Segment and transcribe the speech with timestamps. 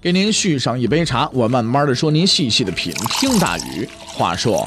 [0.00, 2.94] 给您续上一杯茶，我慢慢的说，您细细的品。
[3.10, 4.64] 听大禹话说，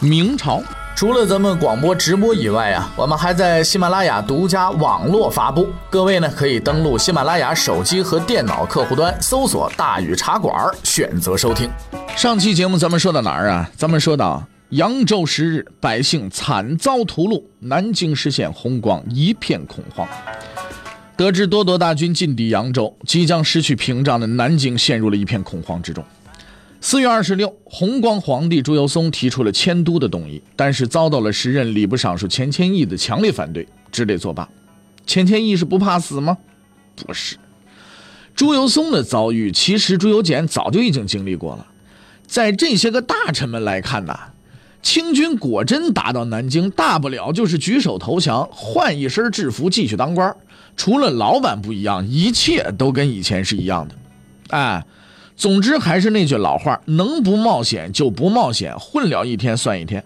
[0.00, 0.62] 明朝
[0.96, 5.68] 除了咱们广播直播以外啊，我们还在喜马拉雅独家网络发布。
[5.90, 11.68] 各位呢，可以登录喜马拉雅手机和电脑客户端，搜索“大禹茶馆”，选择收听。
[12.16, 13.70] 上期节目咱们说到哪儿啊？
[13.76, 20.08] 咱们说到扬州十日，百姓惨遭屠戮，南京失陷，红光一片恐慌。
[21.16, 26.04] 得知多铎大军进抵扬州，即将失去屏障的南京陷入了一片恐慌之中。
[26.82, 34.46] 四月二十六，弘光皇帝朱由崧提出了迁都的动议，但是遭到了时任礼部尚书钱谦益的强烈反对，只得作罢。
[35.06, 36.36] 钱谦益是不怕死吗？
[36.96, 37.36] 不是。
[38.34, 41.66] 朱由崧的遭遇，其实朱由检早就已经经历过了。
[42.26, 44.18] 在这些个大臣们来看呐，
[44.82, 50.36] 清军果真打到南京，大不了就是举手投降，换一身制服继续当官。
[50.76, 53.94] 除了老板不一样，一切都跟以前是一样的。
[54.50, 54.84] 哎，
[55.34, 60.04] 总之还是那句老话，能不冒险就不冒险，混了一天算一天。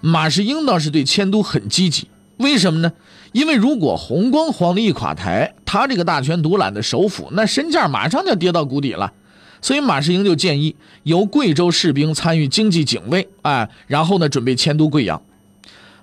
[0.00, 2.92] 马士英倒是对迁都很积极，为什么呢？
[3.32, 9.12] 因为如果弘光皇帝一垮台，他这个大权独揽的首辅，那身价马上就跌到谷底了。
[9.60, 15.20] 所以马士英就建议由贵州士兵参与经济警卫，哎，然后呢准备迁都贵阳。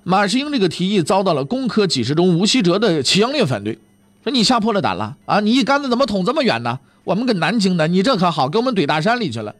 [0.06, 3.78] 马士英这个提议遭到了工科几十中吴锡哲的强烈反对，
[4.22, 5.40] 说你吓破了胆了啊！
[5.40, 6.78] 你一竿子怎么捅这么远呢？
[7.04, 9.54] 我们跟南京的，你这可好，给我们怼大山里去了。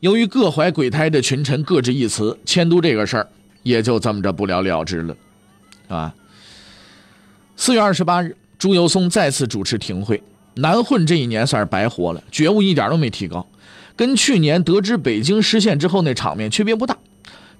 [0.00, 3.28] 由于各怀鬼胎的群臣各执一词，迁都这个事儿
[3.62, 5.16] 也就这么着不了了之了，
[5.88, 6.14] 啊。
[7.56, 10.22] 四月二十八日，朱由崧再次主持庭会，
[10.54, 13.46] 南混这一年算是白活了，觉悟一点都没提高，
[13.96, 16.98] 跟去年得知北京失陷之后那场面区别不大。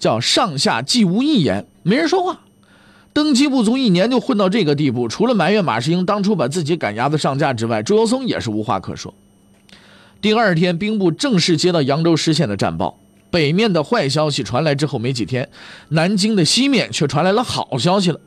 [0.02, 2.40] 叫上下既无一言，没人说话。
[3.12, 9.14] 登基不足一年就混到这个地步，除了埋怨马士英当初把自己赶鸭子上架之外，朱由崧也是无话可说。
[10.20, 12.98] 第二天，兵部正式接到扬州失陷的战报，
[13.30, 15.48] 北面的坏消息传来之后没几天，
[15.90, 18.18] 南京的西面却传来了好消息了。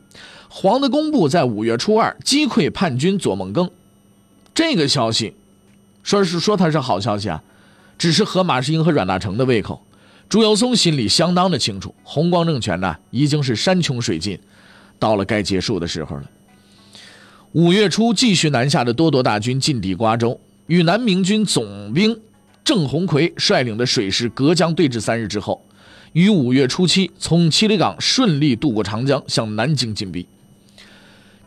[0.47, 3.69] 黄的工部在五月初二击溃叛军左孟庚，
[4.53, 5.35] 这个消息，
[6.03, 7.43] 说是说他是好消息啊，
[7.97, 9.81] 只是合马士英和阮大铖的胃口。
[10.27, 14.39] 朱由崧心里相当的清楚，弘光政权呢已经是山穷水尽，
[14.97, 16.23] 到了该结束的时候了。
[17.51, 22.19] 五月初，继续南下的多铎大军进抵瓜州，与南明军总兵
[22.63, 25.63] 郑鸿逵率领的水师隔江对峙三日之后，
[26.13, 30.27] 于五月初七从七里港顺利渡过长江，向南京进逼。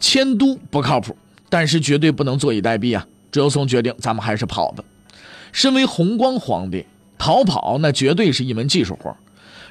[0.01, 1.15] 迁都不靠谱，
[1.51, 3.05] 但是绝对不能坐以待毙啊！
[3.31, 4.85] 朱由崧决定，咱们还是跑吧。
[5.53, 6.87] 身为弘光皇帝。
[7.19, 9.15] 逃跑那绝对是一门技术活，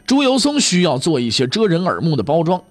[0.06, 2.62] 朱由崧需要做一些遮人耳目的包装。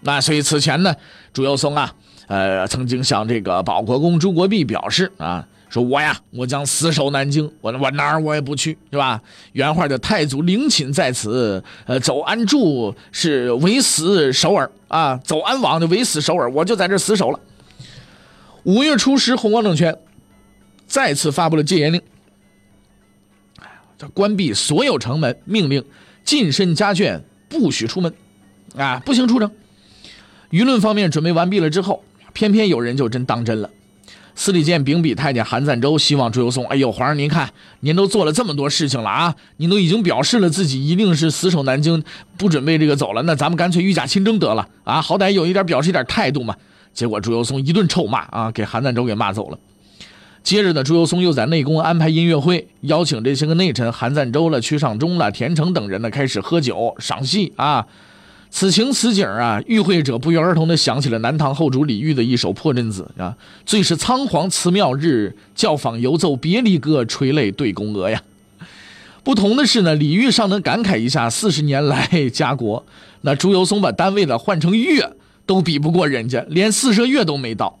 [0.00, 0.94] 那所以此前呢，
[1.32, 1.92] 朱由崧啊，
[2.28, 9.20] 呃，曾经向这个保国公朱国弼表示啊，说我呀，我将死守南京，我我哪儿我也不去，是吧？
[9.52, 17.38] 原话的太祖陵寝在此，呃，走安住是为死守耳啊，走安往就为死守耳，我就在这死守了。
[18.62, 19.96] 五月初十，洪光政权
[20.86, 22.00] 再次发布了戒严令。
[24.00, 25.84] 他关闭所有城门，命令
[26.24, 28.10] 近身家眷不许出门，
[28.74, 29.50] 啊，不行出城。
[30.50, 32.02] 舆论方面准备完毕了之后，
[32.32, 33.68] 偏偏有人就真当真了。
[34.34, 37.50] 司礼监秉笔太监韩赞周希望朱由崧，哎呦，皇上您看，
[37.80, 42.02] 您都做了这么多事情了啊，您都已经表示了自己一定是死守南京，
[42.38, 46.56] 不准备这个走了，那咱们干脆御驾亲征得了啊，好歹有一点表示一点态度嘛。
[46.94, 49.58] 结果朱由崧一顿臭骂啊，给韩赞周给骂走了。
[50.42, 57.86] 接着呢，朱由崧又在内宫安排音乐会，邀请这些个内臣韩赞周了、屈尚忠了、田成等人呢，开始喝酒赏戏啊。
[58.52, 68.20] 此情此景啊，与会者不约而同地想起了南唐后主李煜的一首破阵子啊：“最是仓皇辞庙日，教坊犹奏别离歌，垂泪对宫娥呀。”
[69.22, 72.84] 不同的是呢，李煜尚能感慨一下四十年来家国，
[73.20, 75.12] 那朱由崧把单位呢换成月，
[75.46, 77.78] 都比不过人家，连四舍月都没到。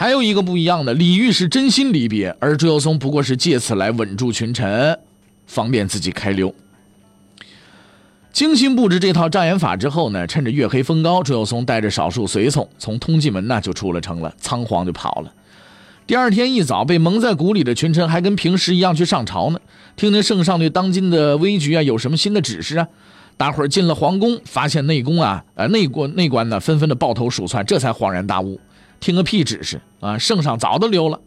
[0.00, 4.96] 还有一个不一样的，李煜是真心离别，而朱由崧不过是借此来稳住群臣，
[5.44, 6.54] 方便自己开溜。
[8.32, 15.32] 精心布置这套障眼法之后呢，趁着月黑风高，朱由崧带着少数随从从通济门呢就出了城了，仓皇就跑了。
[16.06, 19.58] 第二天一早，被蒙在鼓里的群臣还跟平时一样去上朝呢，
[19.96, 22.86] 听听圣上对当今的危局啊有什么新的指示啊。
[23.36, 28.60] 大伙儿进了皇宫，发现内宫啊，呃内官内官呢纷纷的抱头鼠窜，这才恍然大悟，
[29.00, 30.18] 听个屁指示啊！
[30.18, 31.20] 圣上早都溜了。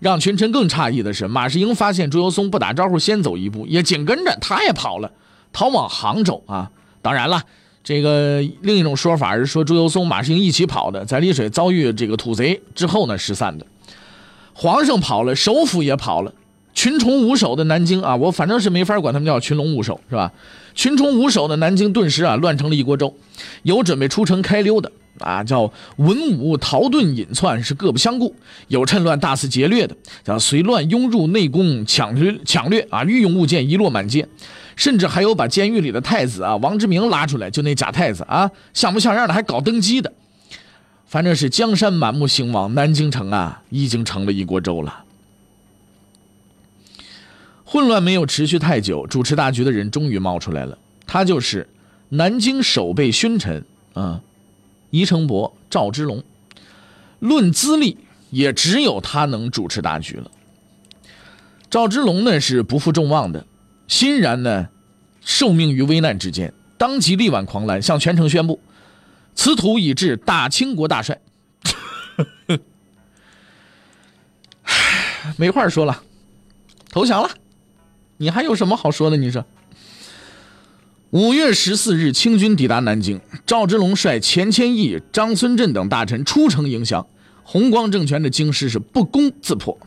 [0.00, 5.10] 让群臣更诧异的是，马士英发现朱由崧不打招呼先走一步，也紧跟着他也跑了，
[5.52, 6.70] 逃往杭州啊。
[7.02, 7.42] 当然了，
[7.82, 13.66] 这个另一种说法是说朱由崧、马士英一起跑的，在丽水遭遇这个土贼之后呢失散的。
[14.52, 16.32] 皇上跑了，首府也跑了，
[16.74, 20.32] 群虫无首的南京啊，我反正是没法管他们叫群龙无首，是吧？
[20.74, 23.12] 群虫无首的南京顿时啊乱成了一锅粥，
[23.64, 28.32] 有准备出城开溜的啊，叫文武逃遁隐窜是各不相顾；
[28.68, 34.26] 有趁乱大肆劫掠的，叫随乱拥入内宫抢掠抢掠啊，御用物件一落满街，
[34.76, 40.12] 甚至还有把监狱里的太子啊王之明拉出来，就那假太子啊，像不像样的还搞登基的。
[41.06, 45.04] 反正是江山满目兴亡，南京城啊，已经成了一锅粥了。
[47.64, 51.68] 混乱没有持续太久，主持大局的人终于冒出来了，他就是
[52.10, 54.20] 南京守备勋臣啊，
[54.90, 56.22] 宜城伯赵之龙。
[57.18, 57.98] 论资历，
[58.30, 60.30] 也只有他能主持大局了。
[61.68, 63.44] 赵之龙呢是不负众望的，
[63.86, 64.68] 欣然呢
[65.20, 68.60] 受命于危难之间，当即力挽狂澜，向全城宣布。
[69.34, 71.20] 此土已至大清国大帅，
[75.36, 76.02] 没话说了，
[76.90, 77.30] 投降了。
[78.16, 79.16] 你还有什么好说的？
[79.16, 79.44] 你说，
[81.10, 87.06] 五月十四日，清军抵达南京，赵之龙率钱谦益、张孙振等大臣出城迎降，
[87.42, 89.78] 弘光政权的京师是不攻自破。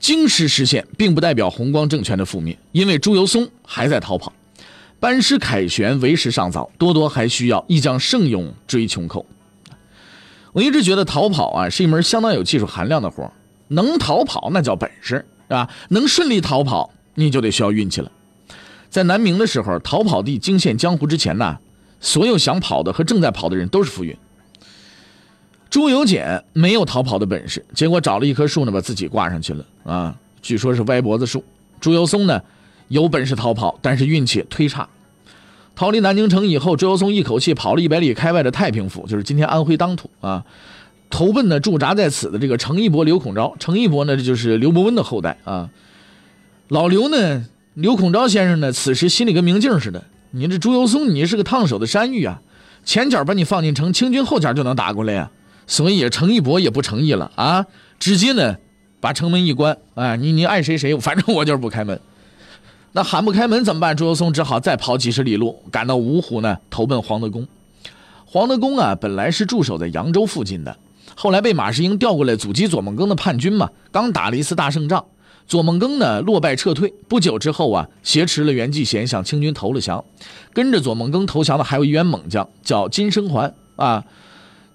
[0.00, 4.32] 京师失陷，并不代表弘光政权的覆灭，因为朱由崧还在逃跑。
[4.98, 9.24] 班师凯旋为时尚早，多多还需要一将胜勇追穷寇。
[10.52, 13.32] 我一直觉得逃跑啊是一门相当有技术含量的活
[13.68, 15.70] 能逃跑那叫本事，是吧？
[15.90, 18.10] 能顺利逃跑，你就得需要运气了。
[18.88, 21.58] 在南明的时候，逃跑地惊现江湖之前呢，
[22.00, 24.16] 所有想跑的和正在跑的人都是浮云。
[25.68, 31.44] 朱由检没有逃跑的本事，结果找了一棵树呢，把自己挂上去了啊，据说是歪脖子树。
[31.80, 32.40] 朱由崧呢？
[32.88, 34.88] 有本事逃跑，但是运气忒差。
[35.74, 40.44] 逃离南京城以后，朱由崧一口气跑了一百里开外的太平府，就是今天安徽当涂啊，
[41.10, 43.56] 投奔呢驻扎在此的这个程一伯、刘孔昭。
[43.58, 45.68] 程一伯呢，这就是刘伯温的后代啊。
[46.68, 47.44] 老刘呢，
[47.76, 50.02] 刘孔昭先生呢，此时心里跟明镜似的。
[50.30, 52.40] 你这朱由崧，你是个烫手的山芋啊，
[52.86, 55.30] 前脚把你放进城，清军后脚就能打过来呀。
[55.66, 57.66] 所以程一伯也不诚意了啊，
[57.98, 58.56] 直接呢
[58.98, 62.00] 把城门一关，哎，你你爱谁谁，反正我就是不开门。
[62.92, 63.94] 那喊不开门怎么办？
[63.94, 67.46] 朱由崧只好再跑几十里路，赶到芜湖呢，投奔黄德功。
[68.24, 70.74] 黄德功啊，本来是驻守在扬州附近的，
[71.14, 73.68] 后来被马士英调过来阻击左孟庚的叛军嘛。
[73.92, 75.04] 刚打了一次大胜仗，
[75.46, 76.92] 左孟庚呢落败撤退。
[77.08, 80.04] 不久之后啊，挟持了袁继贤向清军投了降。
[80.52, 84.04] 跟着左孟庚投降的还有一员猛将，叫金生桓啊。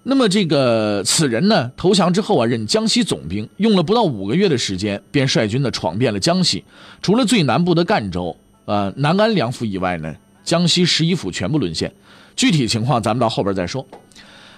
[0.04, 6.64] 那么这个此人呢，投降之后啊，任江西总兵，用了不到五个月的时间，便率军呢闯遍了江西，
[7.00, 11.92] 除了最南部的赣州、呃南安两府以外呢，江西十一府全部沦陷。
[12.34, 13.86] 具体情况咱们到后边再说。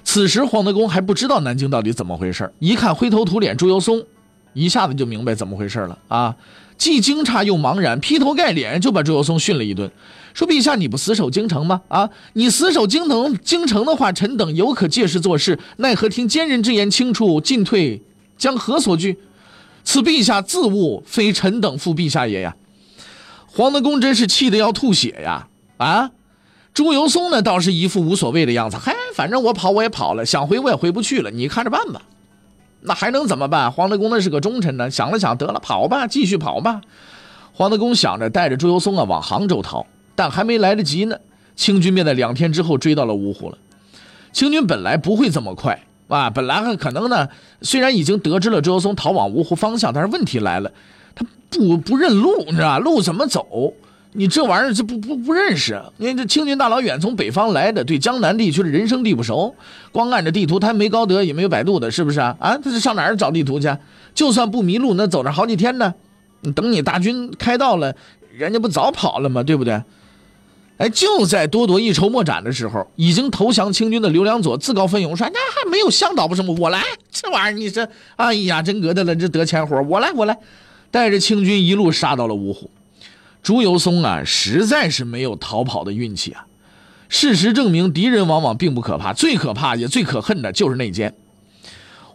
[0.02, 4.04] 此时黄德功还不知道南京到底怎么回事，一看灰头土脸朱由崧，
[4.54, 6.34] 一下子就明白怎么回事了啊！
[6.78, 9.90] 既惊诧又茫然，劈头盖脸就把朱由崧训了一顿。
[10.32, 11.82] 说陛下，你不死守京城吗？
[11.88, 18.02] 啊，你死守京城，京城的话，臣等犹可借势做事，奈何听奸人之言轻出，进退
[18.36, 19.18] 将何所惧？
[19.84, 22.56] 此陛下自误，非臣等负陛下也呀！
[23.46, 25.46] 黄德功真是气得要吐血呀！
[25.76, 26.10] 啊，
[26.72, 32.02] 朱由崧呢，倒是一副无所谓的样子，嗨，反正我跑我也跑了，想回我也回不去了，你看着办吧。
[32.86, 33.72] 那还能怎么办？
[33.72, 36.82] 黄德功那是个忠臣呢，想了想，得了，跑吧，继续跑吧。
[37.52, 39.86] 黄德功想着带着朱由崧啊往杭州逃。
[40.14, 41.16] 但还没来得及呢，
[41.56, 43.58] 清军便在两天之后追到了芜湖了。
[44.32, 47.26] 清军本来不会这么快啊，本来还可能呢。
[47.62, 50.70] 虽然已经得知了周由崧逃往芜湖方向，但是问题来了，
[51.14, 52.78] 他不不认路，你知道？
[52.78, 53.72] 路怎么走？
[54.16, 55.82] 你这玩意儿这不不不认识。
[55.96, 59.54] 你这清军大老远从北方来的，对江南地区的人生地不熟，
[59.90, 62.36] 光按着地图，他没高德也没有百度的，是不是啊？
[62.38, 63.68] 啊，他是上哪儿找地图去？
[64.14, 65.92] 就算不迷路，那走着好几天呢。
[66.54, 67.92] 等你大军开到了，
[68.32, 69.42] 人家不早跑了吗？
[69.42, 69.82] 对不对？
[70.76, 76.82] 哎，就在多铎一筹莫展的时候，已经投降清军的刘良佐自告奋勇说：“那还没有向导不什么，我来。
[77.10, 80.38] 这玩意儿你这，哎呀，真格的了，这得钱活，我来，我来。”
[80.92, 82.70] 带着清军一路杀到了芜湖。
[83.44, 86.46] 朱由崧啊，实在是没有逃跑的运气啊。
[87.10, 91.14] 事实证明，敌人往往并不可怕，最可怕也最可恨的就是内奸。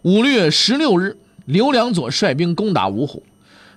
[0.02, 3.22] 五月十六日，刘良佐率兵攻打芜湖，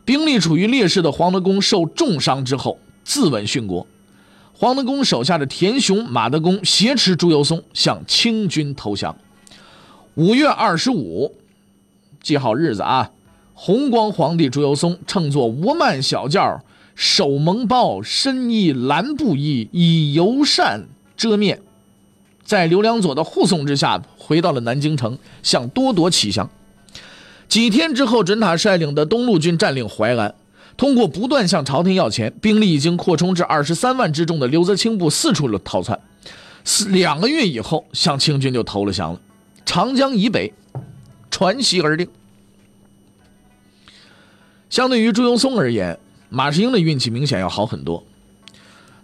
[0.04, 3.86] 兵力处于劣势的黄德功受重伤之后自刎殉国。
[4.54, 9.16] 黄德功手下的田雄、马德公挟持朱由崧向清军投降。
[10.16, 11.36] 五月二十五，
[12.20, 13.12] 记好日子啊！
[13.54, 16.60] 弘光皇帝朱由崧乘坐吴曼小轿，
[16.96, 21.62] 手蒙包，身衣蓝布衣，以油扇遮面，
[22.44, 26.50] 在刘良佐的护送之下，回到了南京城，向多铎乞降。
[27.48, 30.34] 几天之后，准塔率领的东路军占领淮安。
[30.76, 36.00] 通过不断向朝廷要钱，兵力已经扩充至二十三万之众的刘泽清部四处逃窜。
[36.64, 39.22] 四两个月以后，向清军就投了降了。
[39.66, 40.52] 长江以北，
[41.30, 42.08] 传檄而定。
[44.70, 46.00] 相对于朱由崧而言，
[46.34, 48.04] 马士英的运气明显要好很多。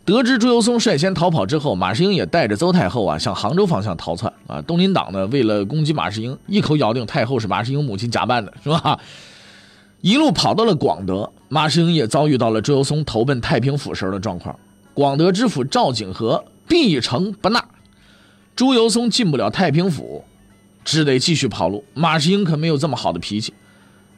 [0.03, 4.59] 得知朱由崧率先逃跑之后，马士英也带着邹太后啊向杭州方向逃窜啊。
[4.63, 8.99] 东林党呢，为了攻击马士英，一口咬定太后是马士英母亲假扮的，是吧？
[10.01, 14.57] 一路跑到了广德，马士英也遭遇到了朱由崧投奔太平府时候的状况。
[14.95, 17.63] 广德知府赵景和必城不纳，
[18.55, 20.23] 朱由崧进不了太平府，
[20.83, 21.83] 只得继续跑路。
[21.93, 23.53] 马士英可没有这么好的脾气，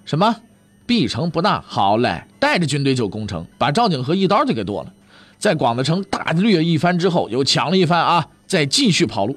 [0.05, 0.37] 什么
[0.85, 1.63] 必城不纳？
[1.65, 4.93] 好嘞，带着军队就攻城，把赵景和一刀就给剁了。
[5.37, 9.35] 在广德城大掠一番之后，又抢了一番啊，再继续跑路。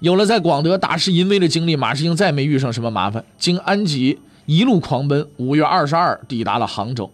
[0.00, 4.18] 有了在广德大施淫威的经历，马士英再没遇上什么麻烦，经安吉。
[4.46, 7.10] 一路狂奔，五月二十二抵达了杭州，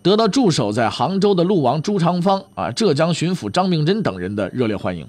[0.00, 5.06] 得到驻守在杭州的陆王朱长方啊、浙江巡抚张命珍等人的热烈欢迎。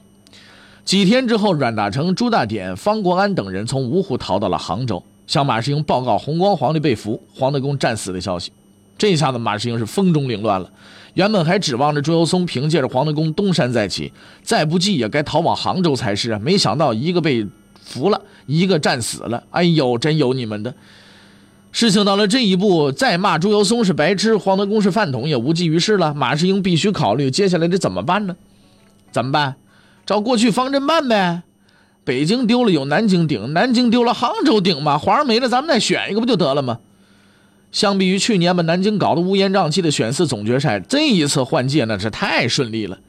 [0.83, 8.51] 几天之后，阮大铖、朱大典、方国安等人从芜湖逃到了杭州，向马士英报告弘光皇帝被俘、黄德功战死的消息。
[8.97, 10.69] 这下子马士英是风中凌乱了。
[11.13, 14.11] 原本还指望着朱由崧凭借着黄德功东山再起，
[14.43, 16.39] 再不济也该逃往杭州才是啊！
[16.43, 17.47] 没想到一个被
[17.81, 19.41] 俘了，一个战死了。
[19.51, 20.75] 哎呦，真有你们的！
[21.71, 26.13] 事情到了这一步，再骂朱由崧是白痴，黄德功是饭桶也无济于事了。
[26.13, 28.35] 马士英必须考虑接下来得怎么办呢？
[29.13, 29.55] 怎么办？
[30.05, 31.43] 照过去方针办呗。
[32.11, 34.97] 北京丢了有南京顶，南京丢了杭州顶嘛。
[34.97, 36.79] 皇上没了，咱们再选一个不就得了吗？
[37.71, 42.99] 相比于去年把南京搞得乌烟瘴气的选四总决赛，这一次换届那是太顺利了。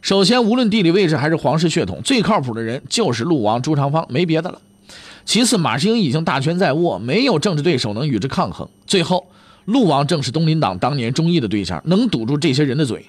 [0.00, 4.58] 首先，无论地理位置还是皇室血统，最靠谱的人就是陆王朱长方，没别的了。
[5.26, 8.66] 其次，马士英已经大权在握，没有政治对手能与之抗衡。
[8.86, 9.26] 最后，
[9.66, 13.04] 陆王正是东林党当年忠义的对象，能堵住这些人的嘴。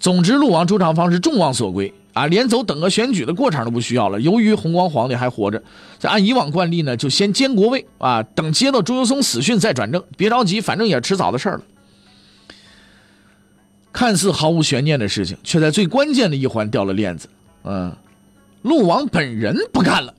[0.00, 4.18] 总之，陆王朱长方是众望所归啊，连走等个选举的过场都不需要了。
[4.18, 5.62] 由于弘光皇帝还活着，
[5.98, 10.02] 这按以往惯例呢，就先监国位啊，等接到朱由崧死讯再转正。
[10.16, 11.60] 别着急，反正也迟早的事了。
[13.92, 17.28] 看似毫无悬念的事情，却在最关键的一环掉了链子。
[17.64, 17.94] 嗯，
[18.62, 20.14] 陆王本人不干了。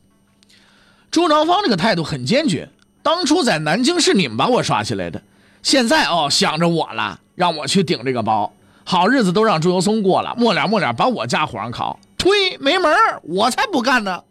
[1.09, 2.69] 朱长方这个态度很坚决。
[3.01, 5.19] 当初在南京是你们把我刷起来的，
[5.63, 8.53] 现在哦想着我了，让我去顶这个包。
[8.89, 12.89] 好日子都让朱由崧过了，末了末了把我架火上烤，推没门
[13.23, 14.23] 我才不干呢！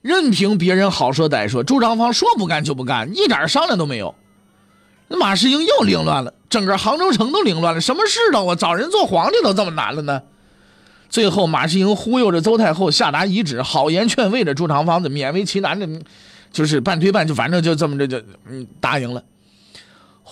[0.00, 4.14] 任凭别人好说歹说，朱长方说不干就不干，一点商量都没有。
[5.08, 7.80] 马士英又凌乱了，整个杭州城都凌乱了。
[7.82, 8.54] 什么世道啊？
[8.54, 10.22] 找人做皇帝都这么难了呢？
[11.10, 15.86] 最后，马士英忽悠着邹太后下达遗旨，好言劝慰着朱长方，的勉为其难的，
[16.50, 18.18] 就是半推半就，反正就这么着就
[18.48, 19.22] 嗯答应了。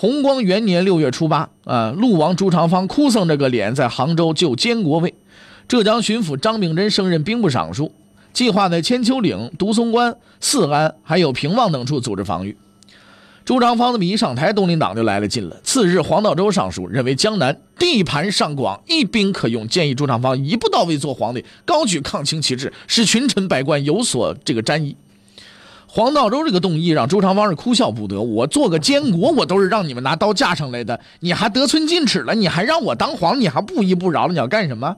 [0.00, 5.12] 弘光元年六月初八啊，陆王朱长方哭丧着个脸在杭州就监国位，
[5.68, 7.92] 浙江巡抚张秉珍升任兵部尚书，
[8.32, 12.56] 计划在千秋岭、独松关、泗安还有平望等处组织防御。
[13.44, 15.60] 朱长方这么一上台，东林党就来了劲了。
[15.62, 24.96] 次日，黄道周上书认为江南地盘尚广，一兵可用，建议朱长方一步到位做皇帝，高举抗清旗帜，使群臣百官有所这个沾衣。
[25.92, 28.20] 黄道周这个动议让朱长方是哭笑不得。
[28.20, 34.96] 我做个监国，我都是让你们拿刀架上来的，你还得寸进尺了，你还让我当皇，你还不依不饶了，你要干什么？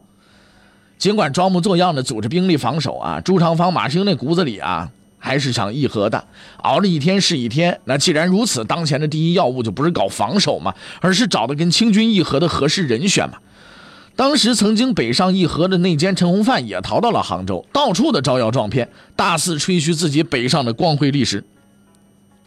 [0.98, 4.90] 尽管装模作样的组织兵力防守啊，朱长方、马兴那骨子里啊。
[5.24, 6.24] 还是想议和的，
[6.56, 7.80] 熬了一天是一天。
[7.84, 13.38] 那既然如此，当前的第一要务就不是搞防守嘛，而是找到跟清军议和的合适人选嘛。
[14.14, 21.44] 当时曾经北上议和的内奸陈洪范也逃到了杭州，到处的招摇撞骗，大肆吹嘘自己北上的光辉历史。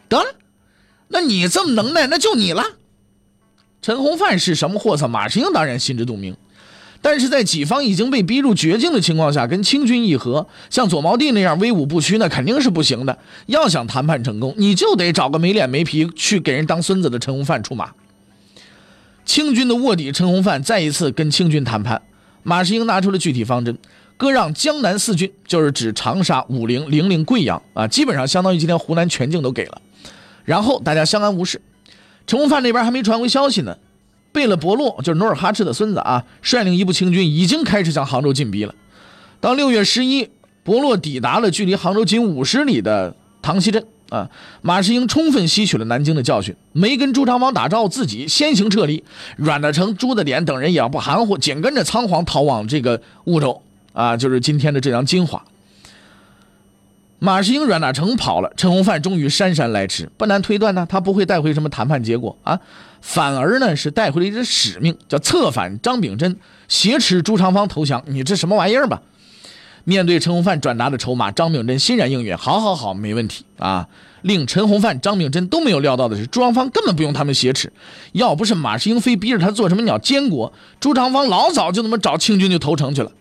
[0.07, 0.25] 得了，
[1.07, 2.63] 那你这么能耐，那就你了。
[3.81, 5.07] 陈洪范是什么货色？
[5.07, 6.35] 马士英当然心知肚明。
[7.01, 13.19] 但是在己方已经被逼入绝境的情况下，跟清军议和，像左毛弟那样威武不屈，那肯定是不行的。
[13.45, 17.91] 要想谈判成功，你就得找个没脸没皮去给人当孙子的陈洪范出马。
[19.25, 22.01] 清军的卧底陈洪范再一次跟清军谈判，
[22.43, 23.77] 马士英拿出了具体方针，
[24.17, 29.81] 割让江南四郡，就是指长沙、武陵、零陵、贵阳啊，基本上相当于今天湖南全境都给了。
[30.43, 31.59] 然后大家相安无事。
[32.27, 33.77] 陈洪范那边还没传回消息呢，
[34.31, 38.75] 贝勒伯洛就是努尔哈赤的孙子啊，率领一部清军已经开始向杭州进逼了。
[39.41, 40.29] 到六月十一，
[40.63, 44.29] 伯洛抵达了距离杭州仅五十里的塘溪镇啊。
[44.61, 49.03] 马士英充分吸取了南京的教训，没跟朱常方打招呼，自己先行撤离。
[49.37, 53.61] 阮大铖、朱德典等人也不含糊，紧跟着仓皇逃往这个婺州
[53.93, 55.43] 啊，就是今天的浙江金华。
[57.17, 60.09] 马士英、阮大铖跑了，陈洪范终于姗姗来迟。
[60.17, 62.59] 不难推断呢，他不会带回什么谈判结果啊，
[63.01, 68.03] 反而呢是带回了一个使命，叫策反张秉珍，挟持朱长方投降。
[68.05, 69.01] 你这什么玩意儿吧？
[69.85, 73.87] 面对陈洪范转达的筹码，张秉珍欣然应允：“好好好，没问题啊。”
[74.23, 77.71] 令陈洪范、张秉珍都没有料到的是，朱长方根本不用他们挟持，
[78.13, 83.11] 要不是马世英非逼着他做什么鸟监国，朱长方老早就那么找清军就投诚去了。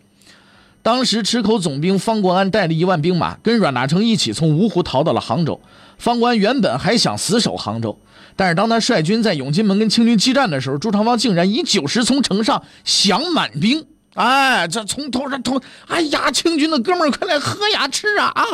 [0.82, 5.60] 当时池口总兵方国安带了一万兵马，跟阮大铖一起从芜湖逃到了杭州。
[5.98, 7.98] 方国安原本还想死守杭州，
[8.34, 13.84] 但是当他率军在永金门跟清军激战的时候，朱长方竟然以九十从城上降满兵。
[14.14, 18.44] 哎，这从头上头，哎呀，清军的哥们儿，快来喝呀吃啊啊！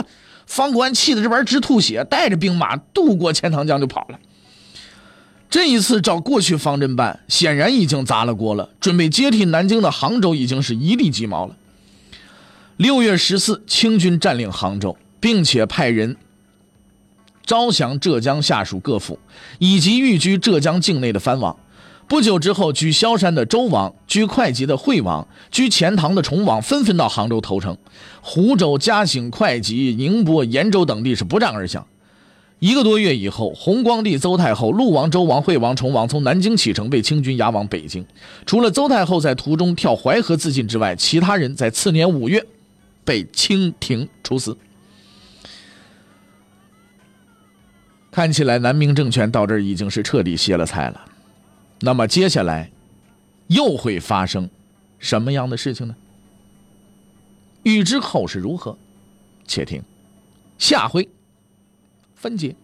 [0.46, 4.18] 方国安气得这边直吐血，带着兵马渡过钱塘江就跑了。
[5.48, 8.70] 这一次照过去方针办，显然已经砸了锅了。
[8.80, 11.56] 准备接替南京的杭州已经是一地鸡毛了。
[12.76, 16.16] 六月十四，清军占领杭州，并且派人
[17.44, 19.18] 招降浙江下属各府
[19.58, 21.56] 以及寓居浙江境内的藩王。
[22.10, 27.78] 不久之后，居萧山的周王、居会稽的惠王、居钱塘的崇王纷纷到杭州投诚。
[28.20, 31.86] 湖州、嘉兴、会稽、宁波、延州等地是不战而降。
[32.58, 38.04] 一个多月以后，弘光帝邹太后、陆王、周王、惠王、崇王从南京启程，被清军押往北京。
[38.44, 42.44] 除了邹太后在途中跳淮河自尽之外，其他人在次年五月。
[43.04, 44.56] 被清廷处死。
[48.10, 51.00] 看起来南明政权到这儿已经是彻底歇了菜了。
[51.82, 52.70] 那么接下来
[53.46, 54.50] 又会发生
[54.98, 55.96] 什么样的事情呢？
[57.62, 58.76] 欲知后事如何，
[59.46, 59.82] 且听
[60.58, 61.08] 下回
[62.14, 62.54] 分解。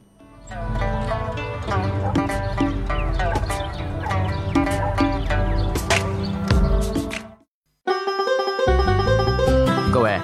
[9.91, 10.21] 各位，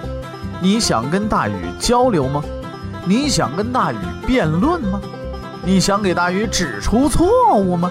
[0.60, 2.44] 你想跟大禹交流吗？
[3.06, 5.00] 你想跟大禹辩论吗？
[5.64, 7.90] 你想给大禹指出错误吗？